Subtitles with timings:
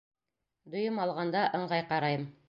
[0.75, 2.25] —Дөйөм алғанда, ыңғай ҡарайым.